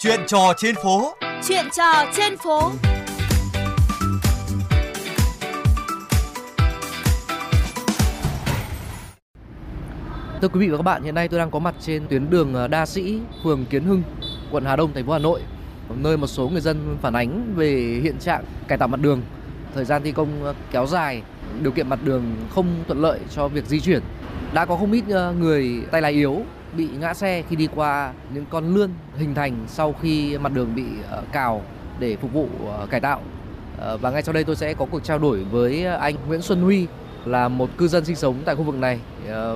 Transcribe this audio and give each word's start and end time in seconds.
Chuyện 0.00 0.20
trò 0.26 0.52
trên 0.56 0.74
phố. 0.74 1.14
Chuyện 1.48 1.64
trò 1.76 2.04
trên 2.16 2.36
phố. 2.36 2.70
Thưa 10.40 10.48
quý 10.48 10.60
vị 10.60 10.68
và 10.68 10.76
các 10.76 10.82
bạn, 10.82 11.02
hiện 11.02 11.14
nay 11.14 11.28
tôi 11.28 11.38
đang 11.38 11.50
có 11.50 11.58
mặt 11.58 11.74
trên 11.80 12.06
tuyến 12.08 12.30
đường 12.30 12.54
ờ, 12.54 12.68
Đa 12.68 12.86
Sĩ, 12.86 13.18
phường 13.44 13.64
Kiến 13.64 13.84
Hưng, 13.84 14.02
quận 14.50 14.64
Hà 14.64 14.76
Đông, 14.76 14.92
thành 14.92 15.06
phố 15.06 15.12
Hà 15.12 15.18
Nội, 15.18 15.40
nơi 15.96 16.16
một 16.16 16.26
số 16.26 16.48
người 16.48 16.60
dân 16.60 16.96
phản 17.02 17.12
ánh 17.12 17.54
về 17.56 18.00
hiện 18.02 18.18
trạng 18.18 18.44
cải 18.68 18.78
tạo 18.78 18.88
mặt 18.88 19.00
đường, 19.00 19.22
thời 19.74 19.84
gian 19.84 20.02
thi 20.02 20.12
công 20.12 20.44
ờ, 20.44 20.54
kéo 20.70 20.86
dài, 20.86 21.22
điều 21.62 21.72
kiện 21.72 21.88
mặt 21.88 21.98
đường 22.04 22.22
không 22.50 22.66
thuận 22.86 23.02
lợi 23.02 23.20
cho 23.30 23.48
việc 23.48 23.66
di 23.66 23.80
chuyển. 23.80 24.02
Đã 24.52 24.64
có 24.64 24.76
không 24.76 24.92
ít 24.92 25.04
ờ, 25.10 25.32
người 25.32 25.82
tay 25.90 26.02
lái 26.02 26.12
yếu 26.12 26.42
bị 26.76 26.88
ngã 27.00 27.14
xe 27.14 27.42
khi 27.48 27.56
đi 27.56 27.68
qua 27.74 28.12
những 28.34 28.44
con 28.50 28.74
lươn 28.74 28.90
hình 29.16 29.34
thành 29.34 29.56
sau 29.66 29.94
khi 30.02 30.38
mặt 30.38 30.52
đường 30.52 30.74
bị 30.74 30.84
ờ, 31.10 31.22
cào 31.32 31.62
để 31.98 32.16
phục 32.16 32.32
vụ 32.32 32.48
ờ, 32.66 32.86
cải 32.90 33.00
tạo. 33.00 33.20
Ờ, 33.78 33.96
và 33.96 34.10
ngay 34.10 34.22
sau 34.22 34.32
đây 34.32 34.44
tôi 34.44 34.56
sẽ 34.56 34.74
có 34.74 34.86
cuộc 34.90 35.04
trao 35.04 35.18
đổi 35.18 35.44
với 35.50 35.84
anh 35.84 36.14
Nguyễn 36.26 36.42
Xuân 36.42 36.62
Huy, 36.62 36.86
là 37.24 37.48
một 37.48 37.70
cư 37.76 37.88
dân 37.88 38.04
sinh 38.04 38.16
sống 38.16 38.36
tại 38.44 38.54
khu 38.54 38.62
vực 38.62 38.74
này. 38.74 39.00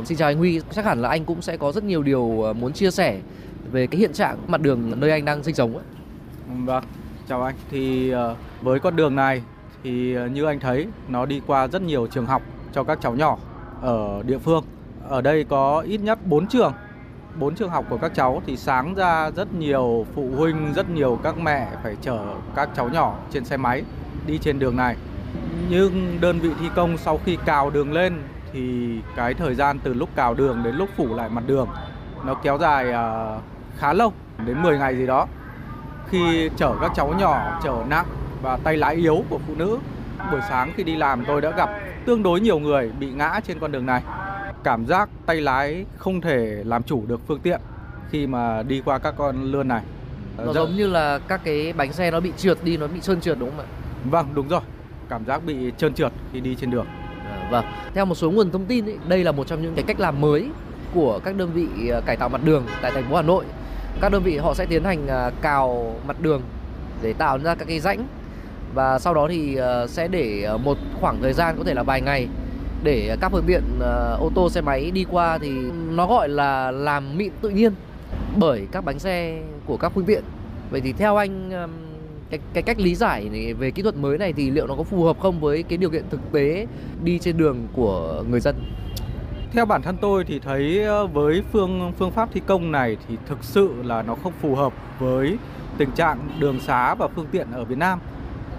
Xin 0.05 0.19
chào 0.19 0.29
anh 0.29 0.39
Huy, 0.39 0.61
chắc 0.71 0.85
hẳn 0.85 1.03
là 1.03 1.09
anh 1.09 1.25
cũng 1.25 1.43
sẽ 1.43 1.57
có 1.57 1.73
rất 1.73 1.85
nhiều 1.85 2.03
điều 2.03 2.55
muốn 2.59 2.73
chia 2.73 2.91
sẻ 2.91 3.21
về 3.73 3.87
cái 3.87 4.01
hiện 4.01 4.13
trạng 4.13 4.39
mặt 4.47 4.61
đường 4.61 5.01
nơi 5.01 5.11
anh 5.11 5.25
đang 5.25 5.43
sinh 5.43 5.55
sống 5.55 5.77
ấy. 5.77 5.85
Vâng, 6.65 6.85
chào 7.29 7.43
anh. 7.43 7.55
Thì 7.71 8.13
với 8.63 8.81
con 8.81 8.97
đường 8.97 9.17
này 9.17 9.43
thì 9.85 10.17
như 10.33 10.45
anh 10.45 10.61
thấy 10.61 10.87
nó 11.09 11.27
đi 11.27 11.41
qua 11.47 11.69
rất 11.69 11.83
nhiều 11.83 12.07
trường 12.07 12.27
học 12.27 12.43
cho 12.73 12.85
các 12.85 12.99
cháu 13.03 13.15
nhỏ 13.15 13.39
ở 13.81 14.23
địa 14.27 14.39
phương. 14.39 14.65
Ở 15.09 15.21
đây 15.21 15.45
có 15.45 15.81
ít 15.81 16.01
nhất 16.01 16.19
4 16.27 16.47
trường 16.47 16.73
bốn 17.39 17.55
trường 17.55 17.71
học 17.71 17.85
của 17.89 17.99
các 17.99 18.13
cháu 18.15 18.43
thì 18.47 18.57
sáng 18.57 18.95
ra 18.95 19.31
rất 19.31 19.55
nhiều 19.55 20.07
phụ 20.15 20.31
huynh, 20.37 20.73
rất 20.77 20.91
nhiều 20.91 21.19
các 21.23 21.39
mẹ 21.39 21.69
phải 21.83 21.97
chở 22.03 22.19
các 22.57 22.69
cháu 22.77 22.89
nhỏ 22.89 23.17
trên 23.31 23.45
xe 23.45 23.57
máy 23.57 23.83
đi 24.27 24.39
trên 24.39 24.59
đường 24.59 24.77
này. 24.77 24.97
Nhưng 25.71 26.19
đơn 26.21 26.39
vị 26.39 26.51
thi 26.61 26.67
công 26.75 26.99
sau 26.99 27.19
khi 27.25 27.39
cào 27.45 27.71
đường 27.71 27.93
lên 27.93 28.23
thì 28.53 28.97
cái 29.17 29.35
thời 29.35 29.55
gian 29.55 29.79
từ 29.79 29.95
lúc 29.95 30.09
cào 30.17 30.35
đường 30.35 30.63
đến 30.63 30.75
lúc 30.75 30.89
phủ 30.97 31.15
lại 31.15 31.29
mặt 31.29 31.43
đường 31.47 31.69
nó 32.25 32.35
kéo 32.35 32.59
dài 32.59 32.87
uh, 32.89 33.43
khá 33.79 33.93
lâu 33.93 34.13
đến 34.47 34.63
10 34.63 34.79
ngày 34.79 34.97
gì 34.97 35.07
đó. 35.07 35.27
Khi 36.09 36.51
chở 36.57 36.75
các 36.81 36.93
cháu 36.95 37.15
nhỏ 37.19 37.61
chở 37.65 37.85
nặng 37.89 38.07
và 38.43 38.57
tay 38.57 38.77
lái 38.77 38.95
yếu 38.95 39.25
của 39.31 39.39
phụ 39.47 39.55
nữ 39.57 39.79
buổi 40.31 40.41
sáng 40.49 40.73
khi 40.77 40.83
đi 40.83 40.97
làm 40.97 41.25
tôi 41.25 41.41
đã 41.41 41.51
gặp 41.51 41.71
tương 42.07 42.23
đối 42.23 42.41
nhiều 42.41 42.59
người 42.59 42.91
bị 43.01 43.11
ngã 43.11 43.41
trên 43.47 43.59
con 43.59 43.73
đường 43.73 43.87
này 43.87 44.03
cảm 44.65 44.87
giác 44.87 45.09
tay 45.27 45.41
lái 45.41 45.85
không 45.97 46.21
thể 46.21 46.63
làm 46.65 46.83
chủ 46.83 47.03
được 47.07 47.21
phương 47.27 47.41
tiện 47.41 47.61
khi 48.11 48.27
mà 48.27 48.63
đi 48.63 48.83
qua 48.85 48.99
các 48.99 49.15
con 49.17 49.45
lươn 49.53 49.69
này. 49.69 49.83
Nó 50.39 50.45
Rất... 50.45 50.53
giống 50.53 50.77
như 50.77 50.87
là 50.87 51.19
các 51.19 51.41
cái 51.45 51.73
bánh 51.73 51.93
xe 51.93 52.11
nó 52.11 52.21
bị 52.21 52.33
trượt 52.37 52.59
đi 52.65 52.77
nó 52.77 52.87
bị 52.87 53.01
trơn 53.01 53.21
trượt 53.21 53.39
đúng 53.39 53.51
không 53.51 53.59
ạ? 53.59 53.67
Vâng 54.05 54.27
đúng 54.35 54.49
rồi. 54.49 54.61
Cảm 55.09 55.25
giác 55.25 55.45
bị 55.47 55.73
trơn 55.79 55.95
trượt 55.95 56.13
khi 56.33 56.41
đi 56.41 56.55
trên 56.55 56.71
đường. 56.71 56.87
À, 57.31 57.49
vâng, 57.51 57.65
theo 57.95 58.05
một 58.05 58.15
số 58.15 58.31
nguồn 58.31 58.51
thông 58.51 58.65
tin 58.65 58.85
ấy, 58.85 58.99
đây 59.09 59.25
là 59.25 59.33
một 59.33 59.47
trong 59.47 59.63
những 59.63 59.75
cái 59.75 59.85
cách 59.87 60.01
làm 60.01 60.21
mới 60.21 60.49
của 60.95 61.21
các 61.25 61.37
đơn 61.37 61.51
vị 61.53 61.89
à, 61.89 62.01
cải 62.01 62.17
tạo 62.17 62.29
mặt 62.29 62.41
đường 62.45 62.67
tại 62.83 62.91
thành 62.91 63.05
phố 63.11 63.17
Hà 63.17 63.23
Nội. 63.23 63.45
Các 64.01 64.13
đơn 64.13 64.23
vị 64.23 64.37
họ 64.37 64.55
sẽ 64.55 64.67
tiến 64.67 64.85
hành 64.85 65.07
à, 65.07 65.31
cào 65.41 65.97
mặt 66.07 66.21
đường 66.21 66.43
để 67.03 67.13
tạo 67.13 67.39
ra 67.39 67.55
các 67.55 67.69
cái 67.69 67.81
rãnh 67.81 68.07
và 68.75 68.99
sau 68.99 69.15
đó 69.15 69.27
thì 69.31 69.57
à, 69.57 69.87
sẽ 69.87 70.09
để 70.09 70.49
một 70.65 70.79
khoảng 71.01 71.19
thời 71.23 71.33
gian 71.33 71.55
có 71.59 71.65
thể 71.65 71.75
là 71.75 71.83
vài 71.83 72.01
ngày 72.01 72.29
để 72.83 73.17
các 73.21 73.33
phương 73.33 73.45
tiện 73.47 73.63
ờ, 73.81 74.17
ô 74.21 74.31
tô 74.35 74.51
xe 74.51 74.61
máy 74.61 74.91
đi 74.91 75.05
qua 75.11 75.39
thì 75.39 75.51
nó 75.91 76.07
gọi 76.07 76.29
là 76.29 76.71
làm 76.71 77.19
mịn 77.19 77.33
tự 77.41 77.49
nhiên 77.49 77.73
bởi 78.37 78.67
các 78.73 78.85
bánh 78.85 78.99
xe 78.99 79.43
của 79.67 79.77
các 79.77 79.93
phương 79.95 80.05
tiện. 80.05 80.25
Vậy 80.71 80.81
thì 80.81 80.93
theo 80.93 81.17
anh 81.17 81.51
cái 82.31 82.41
cái 82.53 82.63
cách 82.63 82.81
lý 82.81 82.95
giải 82.95 83.29
này 83.33 83.55
về 83.55 83.71
kỹ 83.71 83.83
thuật 83.83 83.97
mới 83.97 84.19
này 84.19 84.33
thì 84.33 84.51
liệu 84.51 84.67
nó 84.67 84.75
có 84.75 84.83
phù 84.83 85.05
hợp 85.05 85.21
không 85.21 85.41
với 85.41 85.63
cái 85.63 85.79
điều 85.79 85.91
kiện 85.91 86.05
thực 86.11 86.33
tế 86.33 86.67
đi 87.05 87.19
trên 87.19 87.37
đường 87.37 87.67
của 87.73 88.25
người 88.31 88.41
dân? 88.41 88.57
Theo 89.53 89.67
bản 89.67 89.83
thân 89.83 89.97
tôi 90.01 90.25
thì 90.25 90.39
thấy 90.39 90.85
ờ, 90.85 91.07
với 91.07 91.43
phương 91.53 91.93
phương 91.99 92.11
pháp 92.11 92.29
thi 92.33 92.41
công 92.47 92.73
này 92.73 92.97
thì 93.09 93.17
thực 93.29 93.45
sự 93.45 93.75
là 93.83 94.03
nó 94.03 94.15
không 94.15 94.33
phù 94.41 94.55
hợp 94.55 94.73
với 94.99 95.37
tình 95.79 95.91
trạng 95.91 96.19
đường 96.39 96.61
xá 96.61 96.95
và 96.95 97.09
phương 97.09 97.27
tiện 97.33 97.47
ở 97.53 97.65
Việt 97.65 97.79
Nam. 97.79 97.99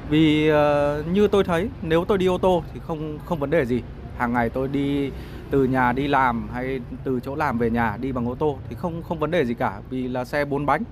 Vì 0.09 0.51
uh, 0.51 1.07
như 1.07 1.28
tôi 1.28 1.44
thấy 1.44 1.69
nếu 1.81 2.06
tôi 2.06 2.17
đi 2.17 2.25
ô 2.25 2.38
tô 2.38 2.63
thì 2.73 2.79
không 2.88 3.19
không 3.25 3.39
vấn 3.39 3.50
đề 3.50 3.66
gì. 3.66 3.81
Hàng 4.18 4.34
ngày 4.34 4.50
tôi 4.50 4.68
đi 4.68 5.12
từ 5.51 5.63
nhà 5.63 5.91
đi 5.91 6.07
làm 6.07 6.50
hay 6.53 6.79
từ 7.03 7.19
chỗ 7.19 7.35
làm 7.35 7.57
về 7.57 7.69
nhà 7.69 7.97
đi 8.01 8.12
bằng 8.12 8.29
ô 8.29 8.35
tô 8.35 8.57
thì 8.69 8.75
không 8.75 9.03
không 9.03 9.19
vấn 9.19 9.31
đề 9.31 9.46
gì 9.46 9.53
cả 9.53 9.79
vì 9.90 10.07
là 10.07 10.25
xe 10.25 10.46
bốn 10.46 10.66
bánh. 10.66 10.84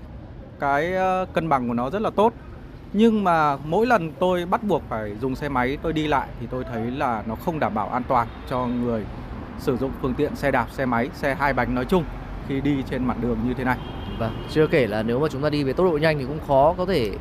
Cái 0.60 0.94
ờ, 0.94 1.26
cân 1.34 1.50
bằng 1.50 1.68
của 1.68 1.74
nó 1.74 1.90
rất 1.90 2.02
là 2.02 2.10
tốt 2.10 2.34
nhưng 2.94 3.24
mà 3.24 3.58
mỗi 3.58 3.86
lần 3.86 4.12
tôi 4.20 4.46
bắt 4.46 4.64
buộc 4.64 4.84
phải 4.90 5.16
dùng 5.22 5.36
xe 5.36 5.50
máy 5.50 5.78
tôi 5.82 5.94
đi 5.94 6.08
lại 6.08 6.28
thì 6.40 6.48
tôi 6.50 6.64
thấy 6.64 6.92
là 6.92 7.24
nó 7.28 7.36
không 7.36 7.60
đảm 7.60 7.74
bảo 7.74 7.90
an 7.90 8.04
toàn 8.08 8.28
cho 8.50 8.66
người 8.66 9.04
sử 9.60 9.78
dụng 9.78 9.92
phương 10.02 10.14
tiện 10.14 10.36
xe 10.36 10.52
đạp, 10.52 10.68
xe 10.72 10.86
máy, 10.86 11.10
xe 11.14 11.36
hai 11.36 11.54
bánh 11.54 11.76
nói 11.76 11.86
chung 11.86 12.04
khi 12.48 12.62
đi 12.62 12.84
trên 12.90 13.06
mặt 13.06 13.18
đường 13.22 13.38
như 13.48 13.54
thế 13.54 13.64
này. 13.64 13.78
Vâng, 14.20 14.32
chưa 14.50 14.68
kể 14.68 14.88
là 14.88 15.04
nếu 15.04 15.20
mà 15.20 15.28
chúng 15.32 15.42
ta 15.42 15.50
đi 15.50 15.64
với 15.64 15.74
tốc 15.74 15.86
độ 15.92 15.98
nhanh 15.98 16.20
thì 16.20 16.26
cũng 16.26 16.40
khó 16.48 16.74
có 16.78 16.86
thể 16.86 17.12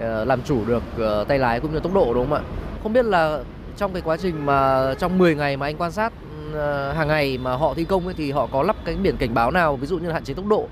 ờ, 0.00 0.24
làm 0.24 0.42
chủ 0.42 0.64
được 0.66 0.82
ờ, 0.98 1.24
tay 1.24 1.38
lái 1.38 1.60
cũng 1.60 1.72
như 1.72 1.80
tốc 1.80 1.94
độ 1.94 2.14
đúng 2.14 2.28
không 2.28 2.38
ạ? 2.38 2.42
Không 2.82 2.92
biết 2.92 3.04
là 3.04 3.42
trong 3.78 3.92
cái 3.92 4.02
quá 4.02 4.16
trình 4.16 4.46
mà 4.46 4.94
trong 4.98 5.18
10 5.18 5.34
ngày 5.34 5.56
mà 5.56 5.66
anh 5.66 5.76
quan 5.76 5.92
sát 5.92 6.12
uh, 6.50 6.96
hàng 6.96 7.08
ngày 7.08 7.38
mà 7.38 7.56
họ 7.56 7.74
thi 7.74 7.84
công 7.84 8.04
ấy 8.04 8.14
thì 8.14 8.32
họ 8.32 8.48
có 8.52 8.62
lắp 8.62 8.76
cái 8.84 8.96
biển 8.96 9.16
cảnh 9.16 9.34
báo 9.34 9.50
nào 9.50 9.76
ví 9.76 9.86
dụ 9.86 9.98
như 9.98 10.10
hạn 10.10 10.24
chế 10.24 10.34
tốc 10.34 10.46
độ? 10.46 10.68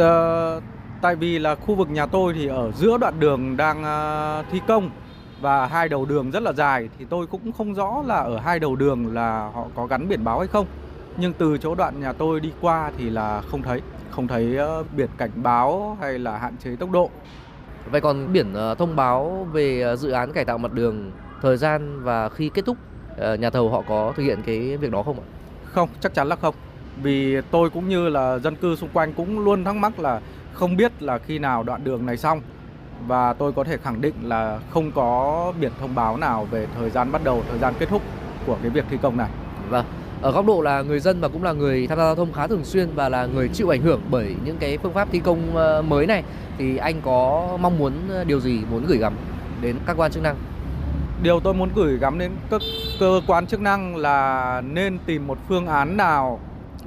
Uh, 0.00 0.62
Tại 1.02 1.16
vì 1.16 1.38
là 1.38 1.54
khu 1.54 1.74
vực 1.74 1.90
nhà 1.90 2.06
tôi 2.06 2.32
thì 2.34 2.46
ở 2.46 2.72
giữa 2.72 2.98
đoạn 2.98 3.20
đường 3.20 3.56
đang 3.56 3.84
à, 3.84 4.42
thi 4.42 4.60
công 4.68 4.90
và 5.40 5.66
hai 5.66 5.88
đầu 5.88 6.04
đường 6.04 6.30
rất 6.30 6.42
là 6.42 6.52
dài 6.52 6.88
thì 6.98 7.04
tôi 7.10 7.26
cũng 7.26 7.52
không 7.52 7.74
rõ 7.74 8.02
là 8.06 8.16
ở 8.16 8.38
hai 8.38 8.58
đầu 8.58 8.76
đường 8.76 9.14
là 9.14 9.50
họ 9.54 9.64
có 9.74 9.86
gắn 9.86 10.08
biển 10.08 10.24
báo 10.24 10.38
hay 10.38 10.48
không. 10.48 10.66
Nhưng 11.16 11.32
từ 11.32 11.58
chỗ 11.58 11.74
đoạn 11.74 12.00
nhà 12.00 12.12
tôi 12.12 12.40
đi 12.40 12.52
qua 12.60 12.90
thì 12.98 13.10
là 13.10 13.42
không 13.50 13.62
thấy, 13.62 13.80
không 14.10 14.28
thấy 14.28 14.56
ờ, 14.56 14.84
biển 14.96 15.08
cảnh 15.18 15.30
báo 15.34 15.96
hay 16.00 16.18
là 16.18 16.38
hạn 16.38 16.56
chế 16.64 16.76
tốc 16.76 16.90
độ. 16.90 17.10
Vậy 17.90 18.00
còn 18.00 18.32
biển 18.32 18.54
ờ, 18.54 18.74
thông 18.74 18.96
báo 18.96 19.48
về 19.52 19.80
ờ, 19.82 19.96
dự 19.96 20.10
án 20.10 20.32
cải 20.32 20.44
tạo 20.44 20.58
mặt 20.58 20.72
đường, 20.72 21.10
thời 21.42 21.56
gian 21.56 22.02
và 22.02 22.28
khi 22.28 22.50
kết 22.54 22.64
thúc 22.66 22.76
nhà 23.38 23.50
thầu 23.50 23.70
họ 23.70 23.82
có 23.88 24.12
thực 24.16 24.22
hiện 24.22 24.38
cái 24.46 24.76
việc 24.76 24.90
đó 24.90 25.02
không 25.02 25.16
ạ? 25.20 25.26
Không, 25.64 25.88
chắc 26.00 26.14
chắn 26.14 26.28
là 26.28 26.36
không. 26.36 26.54
Vì 27.02 27.40
tôi 27.50 27.70
cũng 27.70 27.88
như 27.88 28.08
là 28.08 28.38
dân 28.38 28.56
cư 28.56 28.76
xung 28.76 28.88
quanh 28.92 29.12
cũng 29.12 29.44
luôn 29.44 29.64
thắc 29.64 29.76
mắc 29.76 30.00
là 30.00 30.20
không 30.52 30.76
biết 30.76 31.02
là 31.02 31.18
khi 31.18 31.38
nào 31.38 31.62
đoạn 31.62 31.84
đường 31.84 32.06
này 32.06 32.16
xong 32.16 32.40
và 33.06 33.32
tôi 33.32 33.52
có 33.52 33.64
thể 33.64 33.76
khẳng 33.76 34.00
định 34.00 34.14
là 34.22 34.60
không 34.70 34.92
có 34.92 35.52
biển 35.60 35.72
thông 35.80 35.94
báo 35.94 36.16
nào 36.16 36.46
về 36.50 36.66
thời 36.78 36.90
gian 36.90 37.12
bắt 37.12 37.24
đầu, 37.24 37.42
thời 37.50 37.58
gian 37.58 37.74
kết 37.78 37.88
thúc 37.88 38.02
của 38.46 38.56
cái 38.62 38.70
việc 38.70 38.84
thi 38.90 38.96
công 39.02 39.16
này. 39.16 39.30
Vâng. 39.68 39.84
Ở 40.22 40.32
góc 40.32 40.46
độ 40.46 40.60
là 40.60 40.82
người 40.82 41.00
dân 41.00 41.20
và 41.20 41.28
cũng 41.28 41.42
là 41.42 41.52
người 41.52 41.86
tham 41.86 41.98
gia 41.98 42.04
giao 42.04 42.14
thông 42.14 42.32
khá 42.32 42.46
thường 42.46 42.64
xuyên 42.64 42.88
và 42.94 43.08
là 43.08 43.26
người 43.26 43.48
chịu 43.48 43.68
ảnh 43.72 43.82
hưởng 43.82 44.00
bởi 44.10 44.34
những 44.44 44.56
cái 44.58 44.78
phương 44.78 44.92
pháp 44.92 45.08
thi 45.12 45.18
công 45.18 45.56
ờ, 45.56 45.82
mới 45.82 46.06
này 46.06 46.22
thì 46.58 46.76
anh 46.76 47.00
có 47.04 47.48
mong 47.60 47.78
muốn 47.78 47.92
ờ, 48.08 48.24
điều 48.24 48.40
gì 48.40 48.60
muốn 48.70 48.84
gửi 48.86 48.98
gắm 48.98 49.12
đến 49.60 49.76
các 49.86 49.96
quan 49.96 50.12
chức 50.12 50.22
năng? 50.22 50.36
Điều 51.22 51.40
tôi 51.40 51.54
muốn 51.54 51.68
gửi 51.74 51.98
gắm 51.98 52.18
đến 52.18 52.32
các 52.50 52.60
cơ 53.00 53.20
quan 53.26 53.46
chức 53.46 53.60
năng 53.60 53.96
là 53.96 54.62
nên 54.72 54.98
tìm 55.06 55.26
một 55.26 55.38
phương 55.48 55.66
án 55.66 55.96
nào 55.96 56.40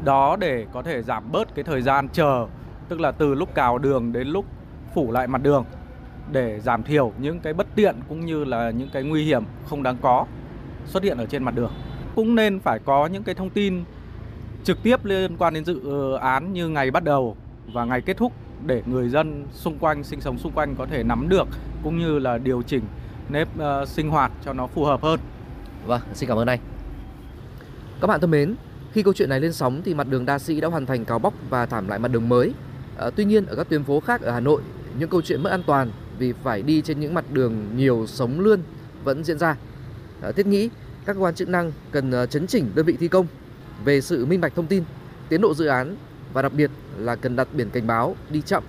đó 0.04 0.36
để 0.36 0.66
có 0.74 0.82
thể 0.82 1.02
giảm 1.02 1.32
bớt 1.32 1.56
cái 1.56 1.64
thời 1.64 1.82
gian 1.82 2.10
chờ, 2.10 2.48
tức 2.90 3.00
là 3.00 3.12
từ 3.12 3.34
lúc 3.34 3.56
cào 3.56 3.78
đường 3.78 4.14
đến 4.14 4.28
lúc 4.28 4.46
phủ 4.96 5.12
lại 5.12 5.28
mặt 5.28 5.44
đường, 5.44 5.66
để 6.32 6.60
giảm 6.60 6.84
thiểu 6.84 7.12
những 7.18 7.40
cái 7.40 7.54
bất 7.54 7.68
tiện 7.76 7.96
cũng 8.10 8.26
như 8.26 8.44
là 8.44 8.70
những 8.70 8.90
cái 8.94 9.04
nguy 9.04 9.24
hiểm 9.24 9.44
không 9.70 9.84
đáng 9.84 9.98
có 10.02 10.26
xuất 10.86 11.04
hiện 11.04 11.18
ở 11.18 11.26
trên 11.26 11.44
mặt 11.44 11.56
đường. 11.56 11.72
Cũng 12.16 12.36
nên 12.36 12.60
phải 12.60 12.80
có 12.80 13.08
những 13.08 13.24
cái 13.24 13.36
thông 13.36 13.50
tin 13.50 13.84
trực 14.64 14.84
tiếp 14.84 15.06
liên 15.06 15.38
quan 15.38 15.54
đến 15.54 15.66
dự 15.66 15.80
ờ, 15.84 16.18
án 16.18 16.54
như 16.54 16.70
ngày 16.70 16.92
bắt 16.92 17.04
đầu 17.04 17.36
và 17.74 17.86
ngày 17.86 18.02
kết 18.02 18.18
thúc 18.18 18.34
để 18.66 18.82
người 18.86 19.10
dân 19.10 19.46
xung 19.52 19.78
quanh, 19.80 20.04
sinh 20.04 20.22
sống 20.22 20.38
xung 20.38 20.52
quanh 20.52 20.76
có 20.76 20.86
thể 20.86 21.04
nắm 21.04 21.30
được, 21.30 21.48
cũng 21.84 22.00
như 22.00 22.20
là 22.20 22.38
điều 22.38 22.62
chỉnh 22.62 22.84
nếp 23.30 23.48
uh, 23.58 23.88
sinh 23.88 24.10
hoạt 24.10 24.32
cho 24.46 24.54
nó 24.54 24.68
phù 24.68 24.86
hợp 24.86 25.02
hơn. 25.02 25.20
Vâng, 25.86 26.02
xin 26.14 26.30
cảm 26.30 26.38
ơn 26.38 26.48
anh. 26.48 26.60
Các 28.02 28.08
bạn 28.08 28.20
thân 28.22 28.32
mến, 28.32 28.56
khi 28.92 29.04
câu 29.04 29.14
chuyện 29.14 29.30
này 29.30 29.40
lên 29.40 29.54
sóng 29.54 29.82
thì 29.86 29.94
mặt 29.94 30.08
đường 30.10 30.26
Đa 30.26 30.40
Sĩ 30.40 30.62
đã 30.62 30.68
hoàn 30.68 30.86
thành 30.86 31.06
cào 31.06 31.20
bóc 31.20 31.34
và 31.50 31.66
thảm 31.66 31.88
lại 31.88 32.00
mặt 32.00 32.12
đường 32.12 32.30
mới 32.30 32.54
À, 32.98 33.10
tuy 33.16 33.26
nhiên 33.26 33.46
ở 33.46 33.56
các 33.56 33.70
tuyến 33.70 33.84
phố 33.84 34.00
khác 34.00 34.22
ở 34.22 34.32
Hà 34.32 34.40
Nội, 34.40 34.62
những 35.00 35.10
câu 35.10 35.22
chuyện 35.22 35.44
mất 35.44 35.50
an 35.50 35.64
toàn 35.68 35.92
vì 36.18 36.34
phải 36.44 36.62
đi 36.62 36.82
trên 36.82 37.00
những 37.00 37.14
mặt 37.14 37.26
đường 37.32 37.66
nhiều 37.76 38.08
sống 38.08 38.40
lươn 38.40 38.62
vẫn 39.04 39.24
diễn 39.24 39.38
ra. 39.38 39.56
À, 40.22 40.32
thiết 40.32 40.48
nghĩ 40.48 40.70
các 41.06 41.14
cơ 41.14 41.20
quan 41.20 41.36
chức 41.36 41.50
năng 41.50 41.72
cần 41.92 42.12
chấn 42.30 42.48
chỉnh 42.48 42.72
đơn 42.76 42.86
vị 42.86 42.98
thi 43.00 43.08
công 43.08 43.28
về 43.86 44.02
sự 44.02 44.26
minh 44.26 44.42
bạch 44.42 44.56
thông 44.56 44.68
tin, 44.68 44.84
tiến 45.30 45.42
độ 45.42 45.54
dự 45.54 45.66
án 45.66 45.96
và 46.34 46.42
đặc 46.42 46.54
biệt 46.54 46.72
là 46.98 47.16
cần 47.16 47.36
đặt 47.36 47.48
biển 47.54 47.70
cảnh 47.70 47.88
báo 47.88 48.16
đi 48.30 48.42
chậm. 48.42 48.64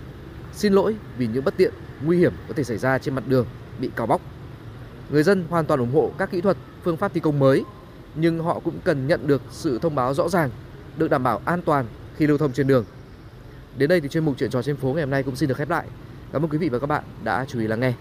Xin 0.53 0.73
lỗi 0.73 0.97
vì 1.19 1.27
những 1.27 1.45
bất 1.45 1.57
tiện, 1.57 1.73
nguy 2.05 2.19
hiểm 2.19 2.33
có 2.49 2.55
thể 2.55 2.65
xảy 2.65 2.79
ra 2.79 2.99
trên 2.99 3.15
mặt 3.15 3.25
đường 3.27 3.47
bị 3.79 3.91
cào 3.97 4.07
bóc. 4.07 4.21
Người 5.11 5.23
dân 5.23 5.45
hoàn 5.51 5.67
toàn 5.67 5.81
ủng 5.81 5.93
hộ 5.95 6.11
các 6.19 6.31
kỹ 6.31 6.41
thuật, 6.41 6.57
phương 6.83 6.97
pháp 6.97 7.15
thi 7.15 7.21
công 7.21 7.39
mới, 7.39 7.65
nhưng 8.15 8.39
họ 8.39 8.61
cũng 8.65 8.75
cần 8.85 9.07
nhận 9.07 9.27
được 9.27 9.43
sự 9.51 9.79
thông 9.79 9.95
báo 9.95 10.15
rõ 10.15 10.29
ràng, 10.29 10.51
được 10.97 11.11
đảm 11.11 11.23
bảo 11.23 11.41
an 11.45 11.63
toàn 11.63 11.87
khi 12.17 12.27
lưu 12.27 12.39
thông 12.39 12.53
trên 12.53 12.67
đường. 12.67 12.85
Đến 13.79 13.89
đây 13.89 14.01
thì 14.01 14.09
chuyên 14.09 14.25
mục 14.25 14.35
chuyện 14.39 14.51
trò 14.51 14.63
trên 14.63 14.77
phố 14.77 14.93
ngày 14.93 15.03
hôm 15.03 15.11
nay 15.11 15.23
cũng 15.23 15.37
xin 15.37 15.49
được 15.49 15.59
khép 15.59 15.71
lại. 15.71 15.87
Cảm 16.33 16.45
ơn 16.45 16.51
quý 16.51 16.59
vị 16.59 16.69
và 16.69 16.79
các 16.79 16.87
bạn 16.87 17.05
đã 17.25 17.45
chú 17.49 17.61
ý 17.61 17.67
lắng 17.67 17.81
nghe. 17.81 17.93